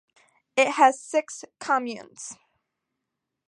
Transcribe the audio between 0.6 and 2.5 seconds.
has six communes.